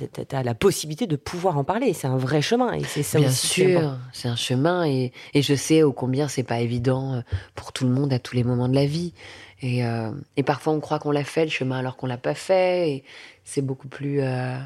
[0.43, 1.93] la possibilité de pouvoir en parler.
[1.93, 5.55] C'est un vrai chemin et c'est ça Bien sûr, c'est un chemin et, et, je
[5.55, 7.21] sais ô combien c'est pas évident euh,
[7.55, 9.13] pour tout le monde à tous les moments de la vie.
[9.61, 12.35] Et, euh, et parfois on croit qu'on l'a fait le chemin alors qu'on l'a pas
[12.35, 12.89] fait.
[12.89, 13.03] Et
[13.45, 14.57] c'est beaucoup plus euh,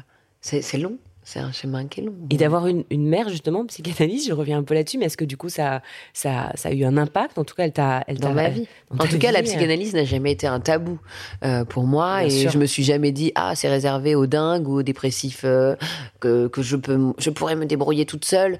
[0.48, 0.96] c'est long.
[1.22, 2.14] c'est un chemin qui est long.
[2.30, 5.26] Et d'avoir une, une, mère, justement, psychanalyste, je reviens un peu là-dessus, mais est-ce que
[5.26, 5.82] du coup, ça,
[6.14, 7.36] ça, ça a eu un impact?
[7.36, 8.02] En tout cas, elle t'a.
[8.06, 8.66] Elle dans ma vie.
[8.98, 9.42] En tout cas, la euh.
[9.42, 10.98] psychanalyse n'a jamais été un tabou
[11.44, 12.24] euh, pour moi.
[12.24, 15.76] et je me suis jamais dit, ah, c'est réservé aux dingues ou aux dépressifs, euh,
[16.20, 18.58] que, que je, peux, je pourrais me débrouiller toute seule.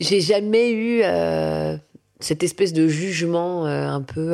[0.00, 1.76] J'ai jamais eu euh,
[2.20, 4.32] cette espèce de jugement un peu.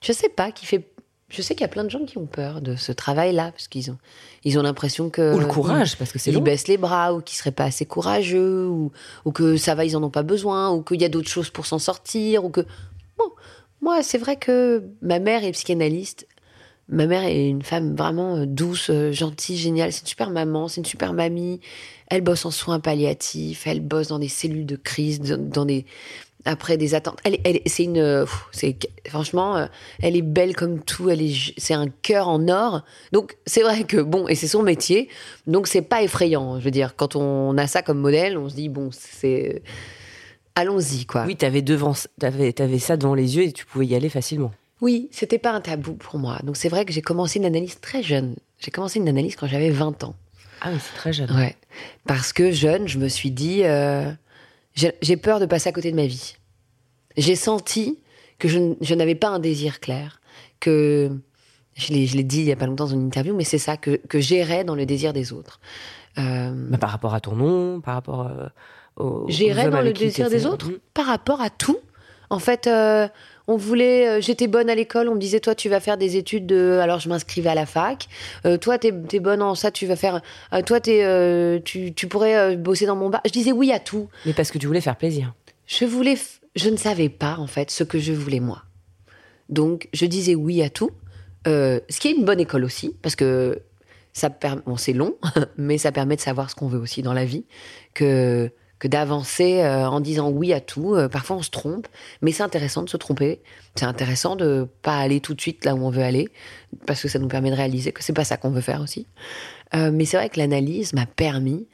[0.00, 0.91] je sais pas, qui fait
[1.32, 3.66] je sais qu'il y a plein de gens qui ont peur de ce travail-là parce
[3.66, 3.98] qu'ils ont
[4.44, 7.22] ils ont l'impression que ou le courage parce que c'est ils baissent les bras ou
[7.22, 8.92] qu'ils seraient pas assez courageux ou,
[9.24, 11.48] ou que ça va ils en ont pas besoin ou qu'il y a d'autres choses
[11.48, 12.60] pour s'en sortir ou que
[13.18, 13.30] bon
[13.80, 16.28] moi c'est vrai que ma mère est psychanalyste.
[16.88, 19.92] Ma mère est une femme vraiment euh, douce euh, gentille géniale.
[19.92, 21.60] C'est une super maman c'est une super mamie.
[22.08, 25.86] Elle bosse en soins palliatifs elle bosse dans des cellules de crise dans des
[26.44, 27.18] après des attentes.
[27.24, 28.76] Elle, elle c'est une, c'est
[29.08, 29.66] franchement, euh,
[30.00, 31.10] elle est belle comme tout.
[31.10, 32.82] Elle est, c'est un cœur en or.
[33.12, 35.08] Donc c'est vrai que bon, et c'est son métier.
[35.46, 36.58] Donc c'est pas effrayant.
[36.58, 39.62] Je veux dire, quand on a ça comme modèle, on se dit bon, c'est,
[40.54, 41.24] allons-y quoi.
[41.26, 44.52] Oui, t'avais devant, t'avais, t'avais ça devant les yeux et tu pouvais y aller facilement.
[44.80, 46.38] Oui, c'était pas un tabou pour moi.
[46.42, 48.34] Donc c'est vrai que j'ai commencé une analyse très jeune.
[48.58, 50.16] J'ai commencé une analyse quand j'avais 20 ans.
[50.60, 51.30] Ah oui, c'est très jeune.
[51.36, 51.56] Ouais,
[52.06, 53.62] parce que jeune, je me suis dit.
[53.64, 54.12] Euh,
[54.74, 56.36] j'ai peur de passer à côté de ma vie.
[57.16, 57.98] J'ai senti
[58.38, 60.20] que je, n'avais pas un désir clair,
[60.60, 61.10] que
[61.74, 63.96] je l'ai dit il y a pas longtemps dans une interview, mais c'est ça que,
[64.08, 65.60] que j'errais dans le désir des autres.
[66.18, 68.48] Euh, par rapport à ton nom, par rapport euh,
[68.96, 69.24] au.
[69.28, 70.78] J'irais dans le désir des autres, mhm.
[70.92, 71.78] par rapport à tout.
[72.28, 73.08] En fait, euh,
[73.48, 76.16] on voulait, euh, j'étais bonne à l'école, on me disait toi tu vas faire des
[76.16, 78.08] études de, alors je m'inscrivais à la fac.
[78.46, 80.20] Euh, toi t'es es bonne en ça, tu vas faire,
[80.52, 83.20] euh, toi t'es, tu, tu pourrais bosser dans mon bar.
[83.24, 84.08] Je disais oui à tout.
[84.26, 85.34] Mais parce que tu voulais faire plaisir.
[85.66, 86.16] Je voulais,
[86.56, 88.62] je ne savais pas en fait ce que je voulais moi.
[89.48, 90.90] Donc je disais oui à tout,
[91.46, 93.60] ce qui est une bonne école aussi parce que
[94.12, 95.16] ça permet, bon c'est long,
[95.56, 97.44] mais ça permet de savoir ce qu'on veut aussi dans la vie,
[97.94, 98.50] que
[98.82, 100.96] que d'avancer euh, en disant oui à tout.
[100.96, 101.86] Euh, parfois, on se trompe,
[102.20, 103.40] mais c'est intéressant de se tromper.
[103.76, 106.28] C'est intéressant de pas aller tout de suite là où on veut aller,
[106.84, 109.06] parce que ça nous permet de réaliser que c'est pas ça qu'on veut faire aussi.
[109.76, 111.68] Euh, mais c'est vrai que l'analyse m'a permis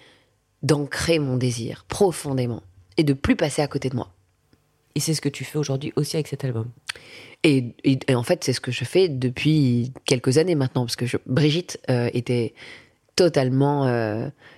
[0.63, 2.63] d'ancrer mon désir profondément
[2.99, 4.11] et de plus passer à côté de moi.
[4.95, 6.69] Et c'est ce que tu fais aujourd'hui aussi avec cet album?
[7.43, 7.75] Et,
[8.13, 12.53] en fait, c'est ce que je fais depuis quelques années maintenant, parce que Brigitte était
[13.17, 13.87] totalement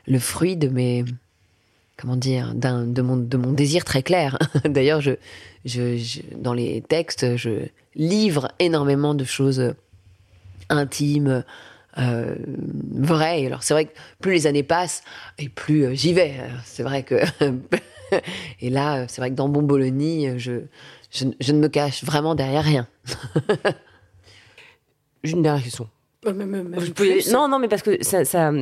[0.06, 1.04] le fruit de mes
[2.00, 4.38] comment dire, de mon, désir très clair.
[4.64, 5.02] D'ailleurs,
[6.36, 9.74] dans les textes, je livre énormément de choses
[10.70, 11.44] intimes,
[11.98, 12.34] euh,
[12.92, 13.46] vraies.
[13.46, 15.02] Alors, c'est vrai que plus les années passent,
[15.38, 16.34] et plus euh, j'y vais.
[16.64, 17.16] C'est vrai que.
[18.60, 20.62] et là, c'est vrai que dans Bon Bologna, je,
[21.22, 22.86] ne me cache vraiment derrière rien.
[25.24, 25.88] Une dernière question.
[27.32, 28.52] Non, non, mais parce que ça, ça,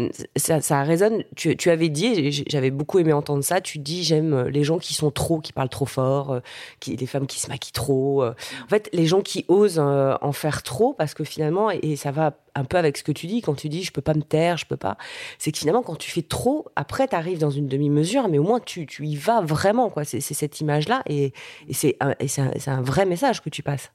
[0.60, 1.24] ça, résonne.
[1.34, 3.60] Tu, tu avais dit, j'avais beaucoup aimé entendre ça.
[3.60, 6.40] Tu dis, j'aime euh, les gens qui sont trop, qui parlent trop fort, euh,
[6.78, 8.22] qui, les femmes qui se maquillent trop.
[8.22, 8.34] Euh.
[8.64, 12.38] En fait, les gens qui osent en faire trop, parce que finalement, et ça va
[12.54, 14.56] un peu avec ce que tu dis quand tu dis, je peux pas me taire,
[14.56, 14.96] je peux pas.
[15.38, 18.44] C'est que finalement, quand tu fais trop, après, tu arrives dans une demi-mesure, mais au
[18.44, 20.04] moins tu, tu y vas vraiment, quoi.
[20.04, 21.32] C'est cette image-là, et,
[21.68, 22.14] et c'est un,
[22.66, 23.90] un vrai message que tu passes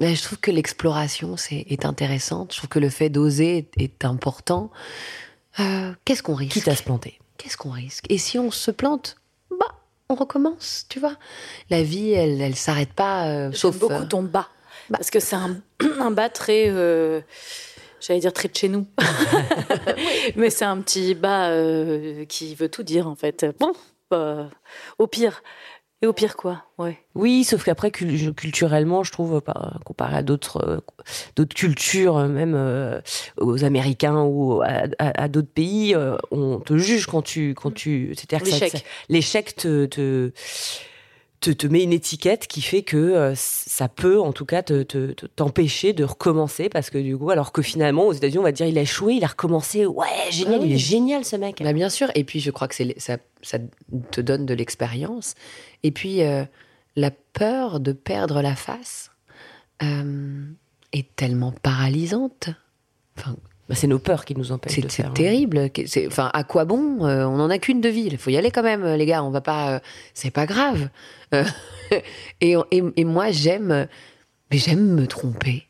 [0.00, 2.52] je trouve que l'exploration c'est, est intéressante.
[2.52, 4.70] Je trouve que le fait d'oser est, important.
[5.60, 6.52] Euh, qu'est-ce qu'on risque?
[6.52, 7.18] Quitte à se planter.
[7.36, 8.04] Qu'est-ce qu'on risque?
[8.08, 9.16] Et si on se plante,
[9.50, 9.66] bah,
[10.08, 11.16] on recommence, tu vois.
[11.70, 13.28] La vie, elle, elle s'arrête pas.
[13.28, 14.48] Euh, sauf beaucoup euh, ton bas,
[14.88, 14.98] bah.
[14.98, 15.60] parce que c'est un,
[16.00, 16.66] un bas très,
[18.00, 18.86] j'allais dire très de chez nous,
[20.36, 21.50] mais c'est un petit bas
[22.28, 23.46] qui veut tout dire en fait.
[23.58, 23.72] Bon,
[24.10, 24.48] bah,
[24.98, 25.42] au pire,
[26.00, 26.96] et au pire quoi, ouais.
[27.16, 29.42] Oui, sauf qu'après culturellement, je trouve,
[29.84, 30.78] comparé à d'autres euh,
[31.34, 33.00] d'autres cultures, euh, même euh,
[33.40, 35.96] aux Américains ou à, d'autres pays,
[36.30, 40.30] on te juge quand tu quand tu, c'est-à-dire l'échec, l'échec te, te
[41.40, 44.82] te, te met une étiquette qui fait que euh, ça peut, en tout cas, te,
[44.82, 48.66] t'empêcher de recommencer parce que du coup, alors que finalement, aux États-Unis, on va dire,
[48.66, 49.86] il a échoué, il a recommencé.
[49.86, 51.62] Ouais, génial, il est génial ce mec.
[51.62, 52.10] Bah, bien sûr.
[52.14, 53.58] Et puis, je crois que c'est ça, ça
[54.10, 55.34] te donne de l'expérience.
[55.82, 56.44] Et puis, euh,
[56.96, 59.12] la peur de perdre la face
[59.82, 60.44] euh,
[60.92, 62.50] est tellement paralysante.
[63.16, 63.36] Enfin,
[63.68, 64.90] bah, c'est nos peurs qui nous empêchent de faire.
[64.90, 65.12] C'est hein.
[65.14, 65.70] terrible.
[66.06, 68.08] Enfin, à quoi bon euh, On en a qu'une de vie.
[68.10, 69.22] Il faut y aller quand même, les gars.
[69.22, 69.72] On va pas.
[69.72, 69.80] Euh,
[70.14, 70.88] c'est pas grave.
[71.34, 71.44] Euh,
[72.40, 73.86] et, et, moi, j'aime.
[74.50, 75.68] Mais j'aime me tromper.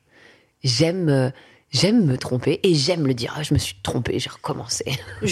[0.62, 1.32] J'aime.
[1.70, 3.34] J'aime me tromper et j'aime le dire.
[3.36, 4.86] Ah, je me suis trompée, j'ai recommencé.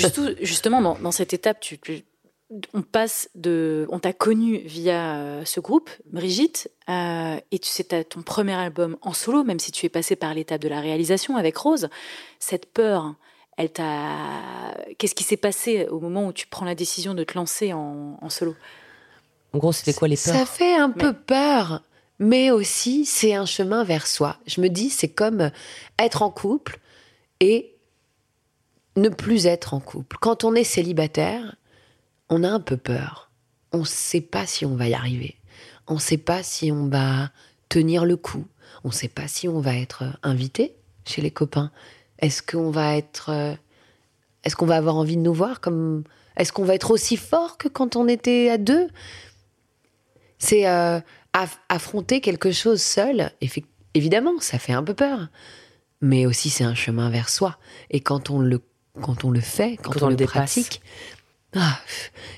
[0.42, 2.02] justement, dans, dans, cette étape, tu, tu
[2.72, 7.85] on passe de, on t'a connu via euh, ce groupe, Brigitte, euh, et tu sais,
[8.04, 11.37] ton premier album en solo, même si tu es passé par l'étape de la réalisation
[11.37, 11.88] avec Rose.
[12.38, 13.14] Cette peur,
[13.56, 14.74] elle t'a.
[14.98, 18.28] Qu'est-ce qui s'est passé au moment où tu prends la décision de te lancer en,
[18.28, 18.54] solo?
[19.52, 20.35] En gros, c'était quoi les peurs?
[20.35, 21.82] Ça fait un peu peur,
[22.20, 24.37] mais aussi c'est un chemin vers soi.
[24.46, 25.50] Je me dis, c'est comme
[25.98, 26.78] être en couple
[27.40, 27.74] et
[28.96, 30.16] ne plus être en couple.
[30.20, 31.56] Quand on est célibataire,
[32.28, 33.30] on a un peu peur.
[33.72, 35.36] On ne sait pas si on va y arriver.
[35.86, 37.30] On ne sait pas si on va
[37.68, 38.46] tenir le coup.
[38.84, 41.70] On ne sait pas si on va être invité chez les copains.
[42.18, 43.54] Est-ce qu'on va être, euh,
[44.44, 46.04] est-ce qu'on va avoir envie de nous voir comme,
[46.36, 48.88] est-ce qu'on va être aussi fort que quand on était à deux?
[50.38, 51.00] C'est euh,
[51.68, 53.30] affronter quelque chose seul.
[53.94, 55.28] Évidemment, ça fait un peu peur,
[56.00, 57.58] mais aussi c'est un chemin vers soi.
[57.90, 58.60] Et quand on le,
[59.00, 60.82] quand on le fait, quand, on, le pratique,
[61.57, 61.81] ah,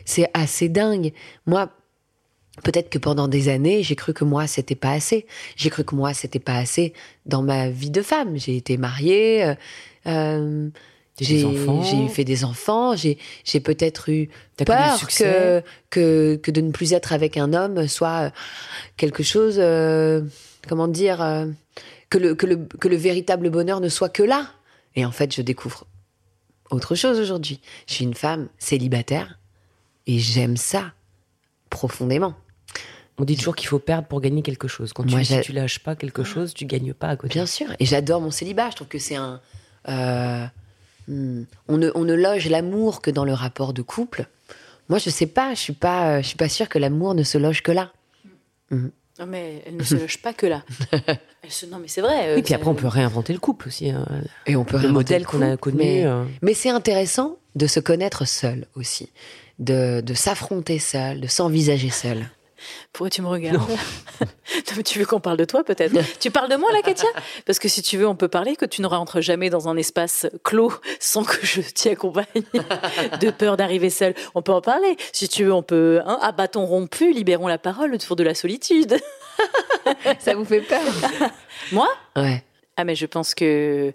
[0.04, 1.12] c'est assez dingue.
[1.46, 1.70] Moi,
[2.64, 5.26] Peut-être que pendant des années, j'ai cru que moi, c'était pas assez.
[5.54, 6.92] J'ai cru que moi, c'était pas assez
[7.24, 8.36] dans ma vie de femme.
[8.36, 9.54] J'ai été mariée, euh,
[10.06, 10.70] euh
[11.20, 14.28] j'ai fait des enfants, j'ai peut-être eu
[14.64, 18.32] peur que, que, que, de ne plus être avec un homme soit
[18.96, 20.22] quelque chose, euh,
[20.68, 21.46] comment dire, euh,
[22.08, 24.46] que, le, que, le, que le véritable bonheur ne soit que là.
[24.94, 25.87] Et en fait, je découvre
[26.70, 27.60] autre chose aujourd'hui.
[27.86, 29.38] Je suis une femme célibataire
[30.06, 30.92] et j'aime ça
[31.70, 32.34] profondément.
[33.18, 34.92] On dit toujours qu'il faut perdre pour gagner quelque chose.
[34.92, 37.34] Quand tu, si tu lâches pas quelque chose, tu gagnes pas à côté.
[37.34, 37.66] Bien sûr.
[37.80, 38.70] Et j'adore mon célibat.
[38.70, 39.40] Je trouve que c'est un.
[39.88, 40.46] Euh,
[41.08, 44.26] hmm, on, ne, on ne loge l'amour que dans le rapport de couple.
[44.88, 45.54] Moi, je sais pas.
[45.54, 46.22] Je suis pas.
[46.22, 47.90] Je suis pas sûre que l'amour ne se loge que là.
[48.70, 48.88] Hmm.
[49.18, 50.64] Non, mais elle ne se loge pas que là.
[51.70, 52.34] Non, mais c'est vrai.
[52.34, 53.90] Et euh, puis après, on peut réinventer le couple aussi.
[53.90, 54.06] Hein.
[54.46, 55.76] Et on peut le modèle qu'on a connu.
[55.78, 56.24] Mais, euh.
[56.42, 59.10] mais c'est intéressant de se connaître seul aussi,
[59.58, 62.26] de, de s'affronter seul, de s'envisager seul.
[62.92, 63.60] Pourquoi tu me regardes
[64.84, 65.94] Tu veux qu'on parle de toi peut-être?
[66.18, 67.08] Tu parles de moi là, Katia?
[67.46, 69.76] Parce que si tu veux, on peut parler que tu ne rentres jamais dans un
[69.76, 72.26] espace clos sans que je t'y accompagne,
[73.20, 74.14] de peur d'arriver seule.
[74.34, 74.96] On peut en parler.
[75.12, 76.00] Si tu veux, on peut.
[76.06, 78.98] Hein, à bâton rompu, libérons la parole autour de la solitude.
[80.18, 80.80] Ça vous fait peur?
[81.72, 81.88] Moi?
[82.16, 82.42] Ouais.
[82.80, 83.92] Ah mais je pense que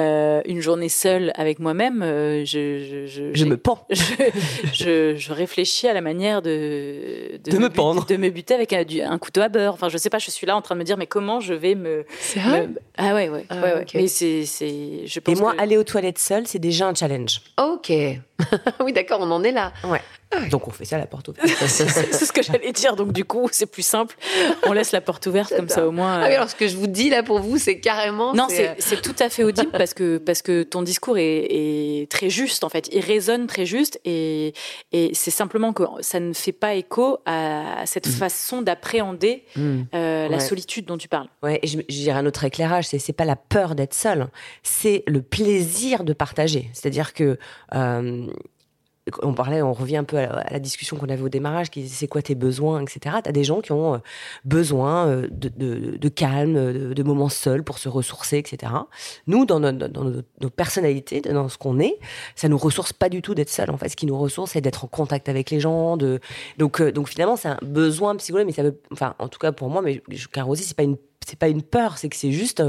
[0.00, 3.86] euh, une journée seule avec moi-même, euh, je, je, je, me pends.
[4.72, 8.84] Je, je, réfléchis à la manière de de, me, pendre, de me buter avec un,
[9.10, 9.74] un, couteau à beurre.
[9.74, 10.18] Enfin, je sais pas.
[10.18, 12.06] Je suis là en train de me dire mais comment je vais me.
[12.18, 12.68] C'est vrai.
[12.96, 13.44] Ah ouais ouais.
[13.50, 13.86] Ah, ouais, ouais.
[13.94, 15.06] Mais c'est c'est.
[15.06, 17.42] Je pense Et moi, aller aux toilettes seule, c'est déjà un challenge.
[17.60, 17.90] Ok.
[18.80, 19.72] oui, d'accord, on en est là.
[19.84, 20.00] Ouais.
[20.32, 21.48] Ah donc on fait ça à la porte ouverte.
[21.66, 22.94] c'est ce que j'allais dire.
[22.94, 24.16] Donc du coup, c'est plus simple.
[24.64, 26.20] On laisse la porte ouverte comme ça au moins.
[26.22, 28.32] Ah oui, alors ce que je vous dis là pour vous, c'est carrément.
[28.34, 32.30] Non, c'est tout à fait audible parce que parce que ton discours est, est très
[32.30, 32.88] juste en fait.
[32.92, 34.52] Il résonne très juste et
[34.92, 38.12] et c'est simplement que ça ne fait pas écho à cette mm.
[38.12, 39.82] façon d'appréhender mm.
[39.94, 41.28] euh, la solitude dont tu parles.
[41.42, 41.58] Ouais.
[41.62, 44.28] Et je, je dirais un autre éclairage, c'est c'est pas la peur d'être seul,
[44.62, 46.70] c'est le plaisir de partager.
[46.72, 47.38] C'est-à-dire que
[47.74, 48.26] euh,
[49.22, 52.08] on parlait, on revient un peu à la, discussion qu'on avait au démarrage, qui c'est
[52.08, 53.16] quoi tes besoins, etc.
[53.22, 53.98] T'as des gens qui ont euh,
[54.44, 58.72] besoin euh, de, calme, de, moments seuls pour se ressourcer, etc.
[59.26, 61.98] Nous, dans, nos, personnalités, dans ce qu'on est,
[62.34, 63.70] ça nous ressource pas du tout d'être seul.
[63.70, 65.96] En fait, ce qui nous ressource, c'est d'être en contact avec les gens.
[65.96, 66.20] De...
[66.58, 69.52] Donc, euh, donc finalement, c'est un besoin psychologique, mais ça veut, enfin, en tout cas
[69.52, 70.96] pour moi, mais car aussi, c'est pas une
[71.26, 72.62] c'est pas une peur, c'est que c'est juste.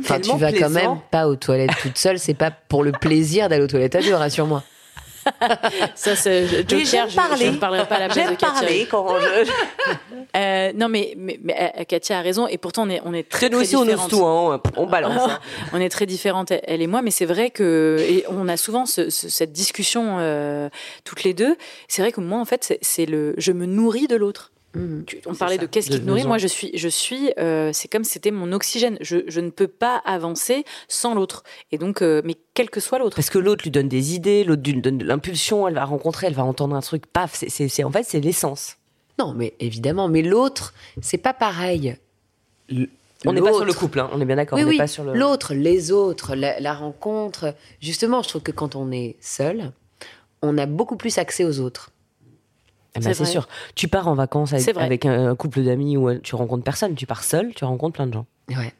[0.00, 2.18] enfin, tu vas quand même pas aux toilettes toute seule.
[2.18, 4.62] C'est pas pour le plaisir d'aller aux toilettes à deux, rassure-moi.
[5.94, 8.48] ça, c'est Joker, je, ne parlerai pas à la place de Katia.
[8.48, 9.50] parler quand je...
[10.36, 12.46] euh, non, mais, mais, mais, euh, Katia a raison.
[12.46, 15.30] Et pourtant, on est, on est très, Nous aussi, on ose tout, hein, on balance.
[15.30, 15.38] Hein.
[15.72, 17.02] on est très différentes, elle et moi.
[17.02, 17.98] Mais c'est vrai que...
[18.08, 20.68] Et on a souvent ce, cette discussion euh,
[21.04, 21.56] toutes les deux.
[21.88, 23.34] C'est vrai que moi, en fait, c'est le...
[23.38, 24.52] Je me nourris de l'autre.
[24.76, 25.04] Mmh.
[25.26, 26.24] on parlait de qu'est-ce qui te nourrit.
[26.24, 27.32] Moi, je suis, je suis.
[27.38, 28.98] Euh, c'est comme si c'était mon oxygène.
[29.00, 31.44] Je, je, ne peux pas avancer sans l'autre.
[31.72, 33.16] Et donc, euh, mais quel que soit l'autre.
[33.16, 35.66] Parce que l'autre lui donne des idées, l'autre lui donne de l'impulsion.
[35.66, 37.06] Elle va rencontrer, elle va entendre un truc.
[37.06, 37.44] Paf.
[37.48, 38.76] C'est, en fait, c'est l'essence.
[39.18, 40.08] Non, mais évidemment.
[40.08, 41.96] Mais l'autre, c'est pas pareil.
[43.24, 44.10] on n'est pas sur le couple, hein.
[44.12, 44.58] on est bien d'accord.
[44.58, 44.76] Oui, on oui.
[44.76, 45.14] pas sur le...
[45.14, 47.54] L'autre, les autres, la, la rencontre.
[47.80, 49.72] Justement, je trouve que quand on est seul,
[50.42, 51.90] on a beaucoup plus accès aux autres.
[52.96, 53.48] Eh ben, c'est sûr.
[53.74, 56.94] Tu pars en vacances avec, un couple d'amis où tu rencontres personne.
[56.94, 58.26] Tu pars seul, tu rencontres plein de gens.
[58.48, 58.72] Ouais.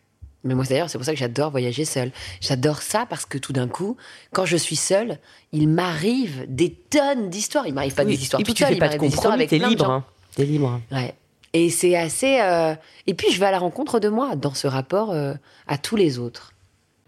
[0.44, 2.12] Mais moi, d'ailleurs, c'est pour ça que j'adore voyager seul.
[2.40, 3.96] J'adore ça parce que tout d'un coup,
[4.32, 5.18] quand je suis seule,
[5.52, 7.66] il m'arrive des tonnes d'histoires.
[7.66, 9.90] Il m'arrive pas des histoires et puis tu fais pas de compromis, avec t'es libre.
[9.90, 10.04] Hein.
[10.36, 10.80] T'es libre.
[10.92, 11.14] Ouais.
[11.52, 12.38] Et c'est assez.
[12.40, 12.74] Euh,
[13.06, 15.34] et puis, je vais à la rencontre de moi dans ce rapport euh,
[15.66, 16.52] à tous les autres.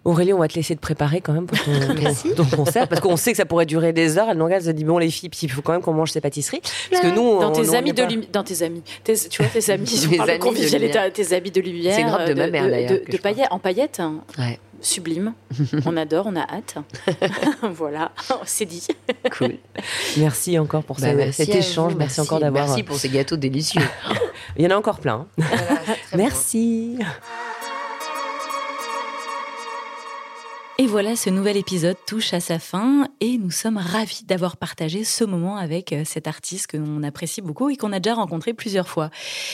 [0.09, 1.59] Aurélie, on va te laisser te préparer quand même pour
[2.37, 4.29] ton, concert, parce qu'on sait que ça pourrait durer des heures.
[4.31, 6.12] Elle nous regarde, elle se dit bon les filles, il faut quand même qu'on mange
[6.12, 9.51] ces pâtisseries, parce que nous, dans tes amis de lumière, dans tes amis, tu vois
[9.51, 12.49] tes amis, on parle de convivialité, tes amis de lumière, c'est une robe de ma
[12.49, 14.01] mère d'ailleurs, de, paillettes, en paillettes.
[14.01, 14.21] Hein.
[14.38, 14.59] Ouais.
[14.81, 15.35] sublime.
[15.85, 16.77] on adore, on a hâte.
[17.75, 18.12] voilà,
[18.47, 18.87] c'est dit.
[19.37, 19.57] Cool.
[20.16, 21.94] Merci encore pour bah, cet échange.
[21.97, 22.66] Merci, encore d'avoir.
[22.66, 23.83] Merci pour ces gâteaux délicieux.
[24.57, 25.27] Il y en a encore plein.
[26.16, 26.99] merci.
[30.80, 35.02] Et voilà, ce nouvel épisode touche à sa fin et nous sommes ravis d'avoir partagé
[35.02, 38.54] ce moment avec euh, cet artiste que l'on apprécie beaucoup et qu'on a déjà rencontré
[38.54, 39.10] plusieurs fois.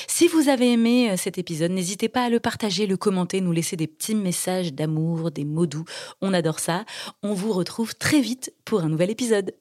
[0.06, 3.52] Si vous avez aimé euh, cet épisode, n'hésitez pas à le partager, le commenter, nous
[3.52, 5.86] laisser des petits messages d'amour, des mots doux.
[6.20, 6.84] On adore ça.
[7.22, 9.54] On vous retrouve très vite pour un nouvel épisode.